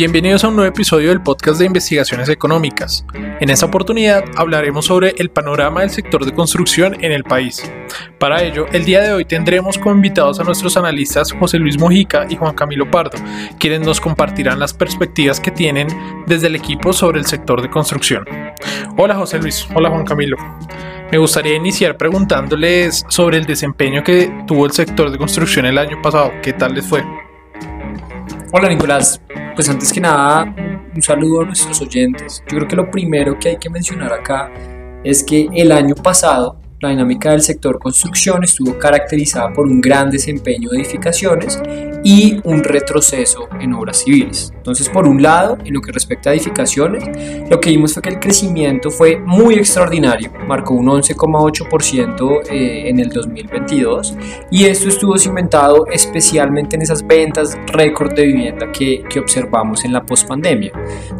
[0.00, 3.04] Bienvenidos a un nuevo episodio del podcast de investigaciones económicas.
[3.12, 7.70] En esta oportunidad hablaremos sobre el panorama del sector de construcción en el país.
[8.18, 12.24] Para ello, el día de hoy tendremos como invitados a nuestros analistas José Luis Mojica
[12.30, 13.18] y Juan Camilo Pardo,
[13.58, 15.88] quienes nos compartirán las perspectivas que tienen
[16.26, 18.24] desde el equipo sobre el sector de construcción.
[18.96, 20.38] Hola José Luis, hola Juan Camilo.
[21.12, 26.00] Me gustaría iniciar preguntándoles sobre el desempeño que tuvo el sector de construcción el año
[26.00, 26.32] pasado.
[26.42, 27.04] ¿Qué tal les fue?
[28.52, 29.20] Hola Nicolás,
[29.54, 30.54] pues antes que nada
[30.94, 32.42] un saludo a nuestros oyentes.
[32.48, 34.50] Yo creo que lo primero que hay que mencionar acá
[35.04, 40.08] es que el año pasado la dinámica del sector construcción estuvo caracterizada por un gran
[40.08, 41.60] desempeño de edificaciones
[42.02, 44.50] y un retroceso en obras civiles.
[44.56, 47.04] Entonces, por un lado, en lo que respecta a edificaciones,
[47.50, 52.98] lo que vimos fue que el crecimiento fue muy extraordinario, marcó un 11,8% eh, en
[52.98, 54.16] el 2022
[54.50, 59.92] y esto estuvo cimentado especialmente en esas ventas récord de vivienda que, que observamos en
[59.92, 60.72] la pospandemia.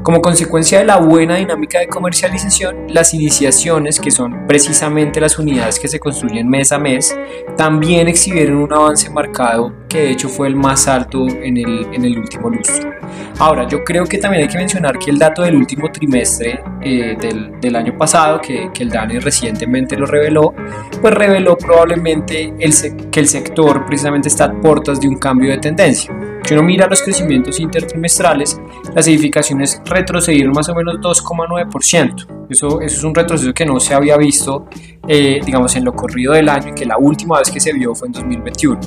[0.03, 5.50] Como consecuencia de la buena dinámica de comercialización, las iniciaciones, que son precisamente las unidades
[5.81, 7.17] que se construyen mes a mes,
[7.57, 12.05] también exhibieron un avance marcado que de hecho fue el más alto en el, en
[12.05, 12.91] el último lustro.
[13.39, 17.17] Ahora, yo creo que también hay que mencionar que el dato del último trimestre eh,
[17.21, 20.55] del, del, año pasado, que, que, el DANE recientemente lo reveló,
[21.01, 22.73] pues reveló probablemente el,
[23.11, 26.15] que el sector precisamente está a puertas de un cambio de tendencia.
[26.51, 28.61] Si uno mira los crecimientos intertrimestrales,
[28.93, 32.49] las edificaciones retrocedieron más o menos 2,9%.
[32.51, 34.67] Eso, eso es un retroceso que no se había visto,
[35.07, 37.95] eh, digamos, en lo corrido del año y que la última vez que se vio
[37.95, 38.81] fue en 2021.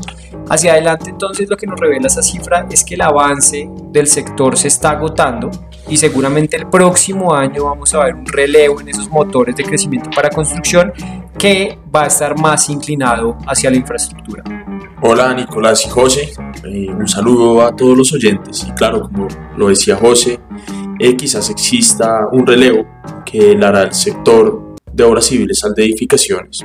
[0.50, 4.58] Hacia adelante, entonces, lo que nos revela esa cifra es que el avance del sector
[4.58, 5.50] se está agotando
[5.88, 10.10] y seguramente el próximo año vamos a ver un relevo en esos motores de crecimiento
[10.14, 10.92] para construcción
[11.38, 14.44] que va a estar más inclinado hacia la infraestructura.
[15.06, 16.32] Hola Nicolás y José,
[16.64, 20.40] eh, un saludo a todos los oyentes y claro, como lo decía José,
[20.98, 22.88] eh, quizás exista un relevo
[23.26, 26.60] que le hará el sector de obras civiles al de edificaciones.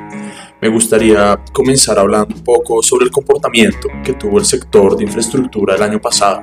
[0.62, 5.75] Me gustaría comenzar hablando un poco sobre el comportamiento que tuvo el sector de infraestructura
[5.75, 6.41] el año pasado.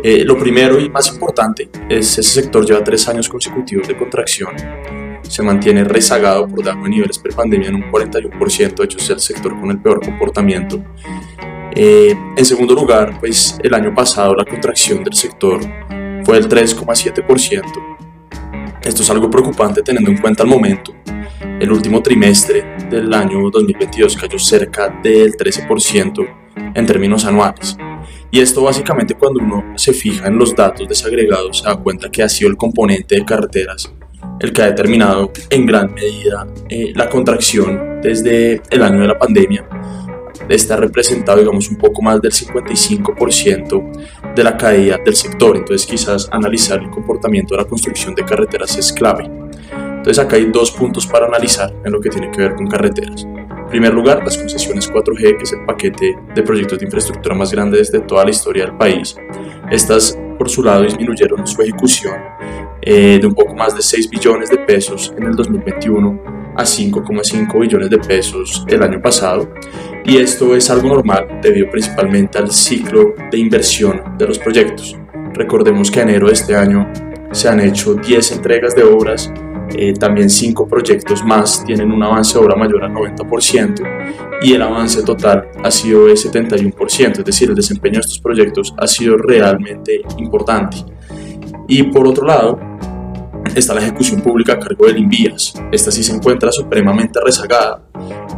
[0.00, 5.03] Eh, lo primero y más importante es ese sector lleva tres años consecutivos de contracción
[5.28, 9.20] se mantiene rezagado por debajo de niveles prepandemia en un 41%, de hecho es el
[9.20, 10.82] sector con el peor comportamiento.
[11.74, 15.60] Eh, en segundo lugar, pues el año pasado la contracción del sector
[16.24, 17.62] fue del 3,7%.
[18.82, 20.94] Esto es algo preocupante teniendo en cuenta el momento.
[21.58, 26.26] El último trimestre del año 2022 cayó cerca del 13%
[26.74, 27.76] en términos anuales.
[28.30, 32.22] Y esto básicamente cuando uno se fija en los datos desagregados se da cuenta que
[32.22, 33.92] ha sido el componente de carreteras
[34.44, 39.18] el que ha determinado en gran medida eh, la contracción desde el año de la
[39.18, 39.66] pandemia.
[40.48, 45.56] Está representado, digamos, un poco más del 55% de la caída del sector.
[45.56, 49.24] Entonces, quizás analizar el comportamiento de la construcción de carreteras es clave.
[49.24, 53.24] Entonces, acá hay dos puntos para analizar en lo que tiene que ver con carreteras.
[53.24, 57.50] En primer lugar, las concesiones 4G, que es el paquete de proyectos de infraestructura más
[57.50, 59.16] grande desde toda la historia del país.
[59.70, 62.34] Estas, por su lado, disminuyeron su ejecución
[62.86, 66.20] eh, de un poco más de 6 billones de pesos en el 2021
[66.54, 69.48] a 5,5 billones de pesos el año pasado.
[70.04, 74.98] Y esto es algo normal debido principalmente al ciclo de inversión de los proyectos.
[75.32, 76.86] Recordemos que en enero de este año
[77.32, 79.32] se han hecho 10 entregas de obras,
[79.74, 83.82] eh, también 5 proyectos más tienen un avance de obra mayor al 90%
[84.42, 88.74] y el avance total ha sido de 71%, es decir, el desempeño de estos proyectos
[88.76, 90.76] ha sido realmente importante.
[91.66, 92.60] Y por otro lado,
[93.54, 95.54] está la ejecución pública a cargo del INVIAS.
[95.72, 97.82] Esta sí se encuentra supremamente rezagada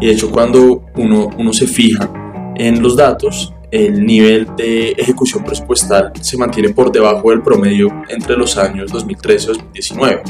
[0.00, 2.08] y de hecho cuando uno, uno se fija
[2.56, 8.36] en los datos, el nivel de ejecución presupuestal se mantiene por debajo del promedio entre
[8.36, 10.22] los años 2013 y 2019.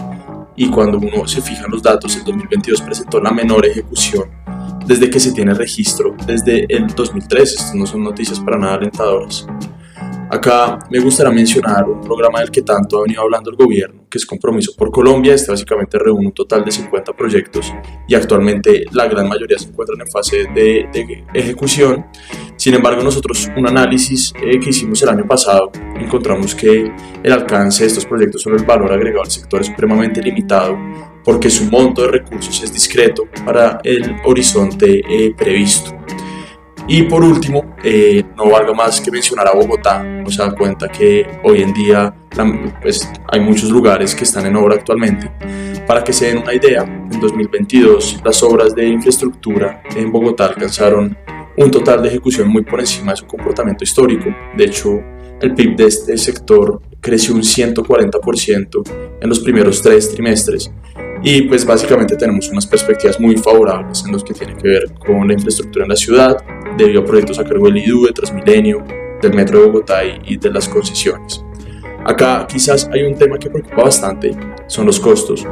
[0.57, 4.25] Y cuando uno se fija en los datos, el 2022 presentó la menor ejecución
[4.87, 7.57] desde que se tiene registro desde el 2013.
[7.57, 9.47] Estas no son noticias para nada alentadoras.
[10.29, 14.19] Acá me gustaría mencionar un programa del que tanto ha venido hablando el gobierno, que
[14.19, 15.35] es Compromiso por Colombia.
[15.35, 17.73] Este básicamente reúne un total de 50 proyectos
[18.09, 20.89] y actualmente la gran mayoría se encuentran en fase de,
[21.33, 22.07] ejecución.
[22.57, 26.91] Sin embargo, nosotros un análisis eh, que hicimos el año pasado encontramos que
[27.23, 30.77] el alcance de estos proyectos sobre el valor agregado al sector es supremamente limitado
[31.25, 35.97] porque su monto de recursos es discreto para el horizonte eh, previsto.
[36.89, 40.03] Y por último, eh, no valga más que mencionar a Bogotá.
[40.03, 42.15] Nos da cuenta que hoy en día
[42.81, 45.31] pues, hay muchos lugares que están en obra actualmente.
[45.87, 51.17] Para que se den una idea, en 2022 las obras de infraestructura en Bogotá alcanzaron
[51.57, 54.27] un total de ejecución muy por encima de su comportamiento histórico.
[54.57, 55.01] De hecho,
[55.41, 60.71] el PIB de este sector creció un 140% en los primeros tres trimestres
[61.23, 65.27] y pues básicamente tenemos unas perspectivas muy favorables en los que tiene que ver con
[65.27, 66.37] la infraestructura en la ciudad,
[66.77, 68.85] debido a proyectos a cargo del IDU, de Transmilenio,
[69.21, 71.45] del Metro de Bogotá y de las concesiones.
[72.05, 74.37] Acá quizás hay un tema que preocupa bastante,
[74.69, 75.47] son los costos.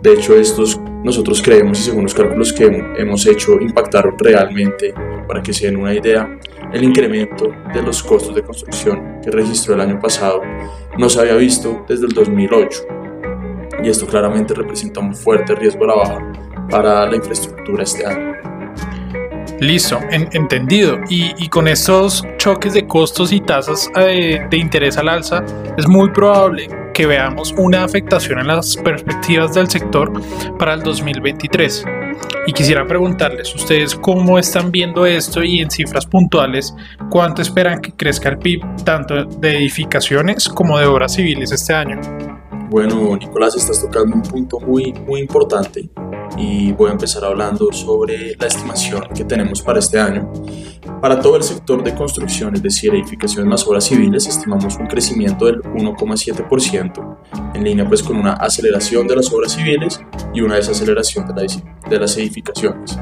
[0.00, 4.94] De hecho, estos nosotros creemos y según los cálculos que hemos hecho impactaron realmente,
[5.26, 6.38] para que se den una idea,
[6.72, 10.40] el incremento de los costos de construcción que registró el año pasado
[10.96, 12.98] no se había visto desde el 2008
[13.82, 16.32] y esto claramente representa un fuerte riesgo a la baja
[16.70, 18.37] para la infraestructura este año.
[19.60, 21.00] Listo, entendido.
[21.08, 25.44] Y, con estos choques de costos y tasas eh, de interés al alza,
[25.76, 30.12] es muy probable que veamos una afectación en las perspectivas del sector
[30.58, 31.84] para el 2023.
[32.46, 36.74] Y quisiera preguntarles, ¿ustedes cómo están viendo esto y en cifras puntuales,
[37.10, 42.00] cuánto esperan que crezca el PIB tanto de edificaciones como de obras civiles este año?
[42.70, 45.88] Bueno, Nicolás, estás tocando un punto muy, muy importante
[46.36, 50.32] y voy a empezar hablando sobre la estimación que tenemos para este año.
[51.00, 55.46] Para todo el sector de construcción, es decir, edificaciones más obras civiles, estimamos un crecimiento
[55.46, 57.18] del 1,7%,
[57.54, 60.00] en línea pues con una aceleración de las obras civiles
[60.34, 62.98] y una desaceleración de, las edificaciones.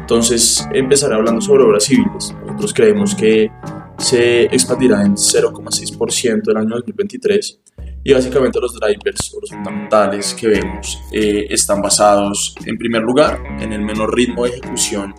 [0.00, 2.34] Entonces, empezaré hablando sobre obras civiles.
[2.46, 3.50] Nosotros creemos que
[3.98, 7.60] se expandirá en 0,6% el año 2023
[8.04, 13.40] y básicamente los drivers o los fundamentales que vemos eh, están basados en primer lugar
[13.60, 15.14] en el menor ritmo de ejecución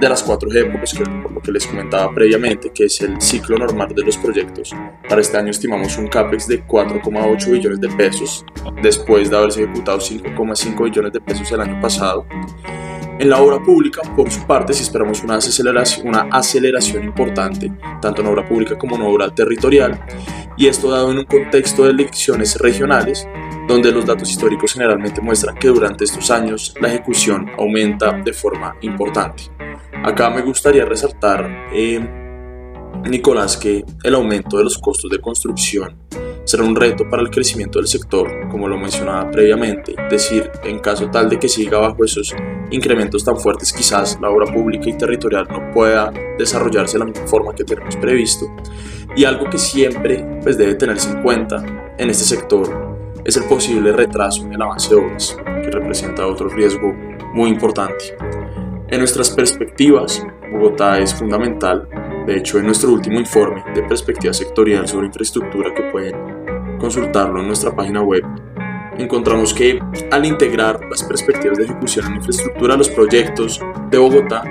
[0.00, 3.56] de las cuatro épocas, que por lo que les comentaba previamente, que es el ciclo
[3.58, 4.74] normal de los proyectos.
[5.08, 8.44] Para este año estimamos un CAPEX de 4,8 billones de pesos,
[8.82, 12.26] después de haberse ejecutado 5,5 billones de pesos el año pasado.
[13.16, 17.72] En la obra pública, por su parte, si esperamos una aceleración, importante,
[18.02, 20.04] tanto en obra pública como en obra territorial,
[20.56, 23.28] y esto dado en un contexto de elecciones regionales,
[23.68, 28.74] donde los datos históricos generalmente muestran que durante estos años la ejecución aumenta de forma
[28.80, 29.44] importante.
[30.04, 32.00] Acá me gustaría resaltar, eh,
[33.04, 35.96] Nicolás, que el aumento de los costos de construcción
[36.54, 41.10] será un reto para el crecimiento del sector, como lo mencionaba previamente, decir, en caso
[41.10, 42.32] tal de que siga bajo esos
[42.70, 47.26] incrementos tan fuertes, quizás la obra pública y territorial no pueda desarrollarse de la misma
[47.26, 48.46] forma que tenemos previsto.
[49.16, 51.56] Y algo que siempre pues, debe tenerse en cuenta
[51.98, 56.48] en este sector es el posible retraso en el avance de obras, que representa otro
[56.48, 56.94] riesgo
[57.32, 58.16] muy importante.
[58.86, 61.88] En nuestras perspectivas, Bogotá es fundamental
[62.26, 66.43] de hecho, en nuestro último informe de perspectiva sectorial sobre infraestructura que pueden
[66.84, 68.22] consultarlo en nuestra página web,
[68.98, 73.58] encontramos que al integrar las perspectivas de ejecución en infraestructura, los proyectos
[73.90, 74.42] de Bogotá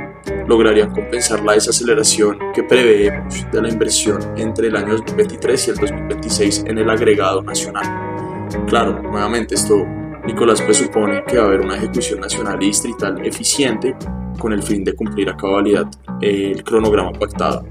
[0.47, 5.77] lograrían compensar la desaceleración que preveemos de la inversión entre el año 2023 y el
[5.77, 7.85] 2026 en el agregado nacional.
[8.65, 9.85] Claro, nuevamente esto,
[10.25, 13.95] Nicolás, presupone que va a haber una ejecución nacional y distrital eficiente
[14.39, 15.85] con el fin de cumplir a cabalidad
[16.19, 17.63] el cronograma pactado.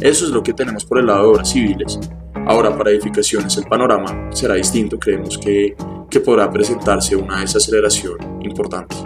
[0.00, 2.00] Eso es lo que tenemos por el lado de obras civiles.
[2.46, 5.76] Ahora, para edificaciones el panorama será distinto, creemos que,
[6.08, 8.96] que podrá presentarse una desaceleración importante.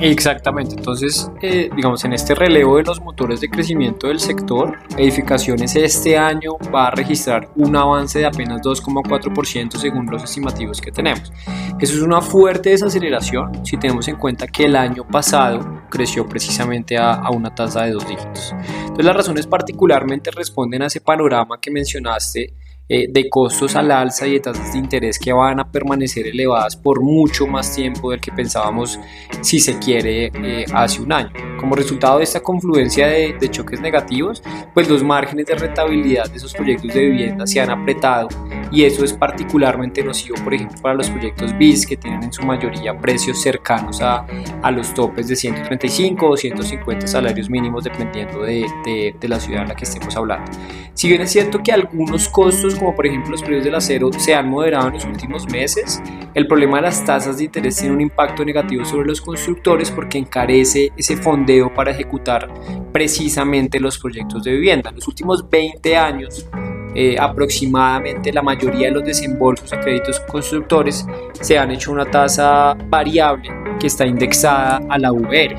[0.00, 5.76] Exactamente, entonces, eh, digamos, en este relevo de los motores de crecimiento del sector, edificaciones
[5.76, 11.30] este año va a registrar un avance de apenas 2,4% según los estimativos que tenemos.
[11.78, 16.96] Eso es una fuerte desaceleración si tenemos en cuenta que el año pasado creció precisamente
[16.96, 18.52] a, a una tasa de dos dígitos.
[18.52, 22.54] Entonces, las razones particularmente responden a ese panorama que mencionaste
[22.92, 26.76] eh, de costos al alza y de tasas de interés que van a permanecer elevadas
[26.76, 28.98] por mucho más tiempo del que pensábamos
[29.42, 31.30] si se quiere eh, hace un año.
[31.60, 34.42] Como resultado de esta confluencia de, de, choques negativos,
[34.74, 38.26] pues los márgenes de rentabilidad de esos proyectos de vivienda se han apretado
[38.70, 42.42] y eso es particularmente nocivo, por ejemplo, para los proyectos BIS que tienen en su
[42.42, 44.26] mayoría precios cercanos a,
[44.62, 49.62] a los topes de 135 o 150 salarios mínimos dependiendo de, de, de la ciudad
[49.62, 50.50] en la que estemos hablando.
[50.94, 54.34] Si bien es cierto que algunos costos como por ejemplo los precios del acero se
[54.34, 56.02] han moderado en los últimos meses,
[56.34, 60.18] el problema de las tasas de interés tiene un impacto negativo sobre los constructores porque
[60.18, 62.52] encarece ese fondeo para ejecutar
[62.92, 64.90] precisamente los proyectos de vivienda.
[64.90, 66.46] En los últimos 20 años,
[66.94, 71.06] eh, aproximadamente la mayoría de los desembolsos a créditos constructores
[71.40, 75.56] se han hecho una tasa variable que está indexada a la VR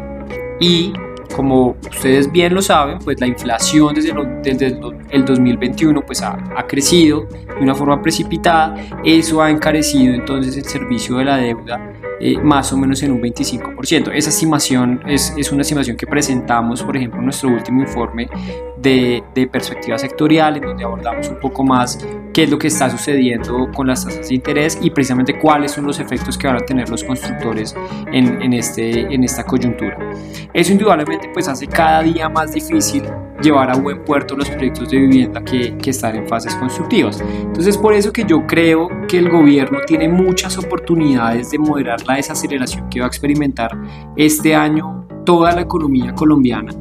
[0.60, 0.94] y
[1.32, 4.14] como ustedes bien lo saben, pues la inflación desde,
[5.10, 11.18] el 2021 pues ha, crecido de una forma precipitada, eso ha encarecido entonces el servicio
[11.18, 11.92] de la deuda
[12.24, 14.12] eh, más o menos en un 25%.
[14.14, 18.30] Esa estimación es, es, una estimación que presentamos, por ejemplo, en nuestro último informe
[18.78, 21.98] de, de, perspectiva sectorial, en donde abordamos un poco más
[22.32, 25.88] qué es lo que está sucediendo con las tasas de interés y precisamente cuáles son
[25.88, 27.76] los efectos que van a tener los constructores
[28.12, 29.98] en, en, este, en esta coyuntura.
[30.54, 33.04] Eso indudablemente pues hace cada día más difícil
[33.42, 37.22] llevar a buen puerto los proyectos de vivienda que, que, están en fases constructivas.
[37.22, 42.16] Entonces, por eso que yo creo que el gobierno tiene muchas oportunidades de moderar la
[42.16, 43.72] desaceleración que va a experimentar
[44.16, 46.72] este año toda la economía colombiana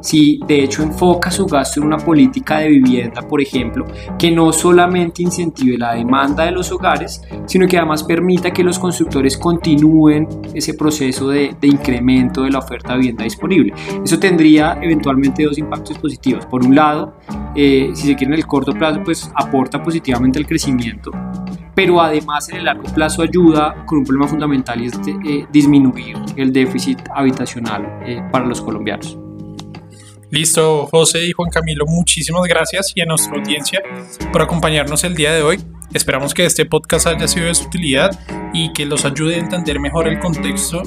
[0.00, 3.84] si de hecho enfoca su gasto en una política de vivienda, por ejemplo,
[4.18, 8.78] que no solamente incentive la demanda de los hogares, sino que además permita que los
[8.78, 13.74] constructores continúen ese proceso de, incremento de la oferta de vivienda disponible.
[14.04, 16.46] Eso tendría eventualmente dos impactos positivos.
[16.46, 17.14] Por un lado,
[17.54, 21.10] eh, si se quiere en el corto plazo, pues aporta positivamente al crecimiento,
[21.74, 26.16] pero además en el largo plazo ayuda con un problema fundamental y es eh, disminuir
[26.36, 29.18] el déficit habitacional eh, para los colombianos.
[30.30, 33.82] Listo, José y Juan Camilo, muchísimas gracias y a nuestra audiencia
[34.30, 35.58] por acompañarnos el día de hoy.
[35.94, 38.10] Esperamos que este podcast haya sido de su utilidad
[38.52, 40.82] y que los ayude a entender mejor el contexto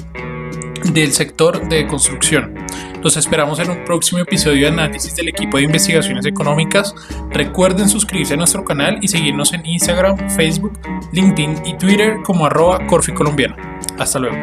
[0.92, 2.54] del sector de construcción.
[3.02, 6.94] Los esperamos en un próximo episodio de análisis del equipo de investigaciones económicas.
[7.30, 10.78] Recuerden suscribirse a nuestro canal y seguirnos en Instagram, Facebook,
[11.12, 13.56] LinkedIn y Twitter como arroba Corfi Colombiana.
[13.98, 14.36] Hasta luego.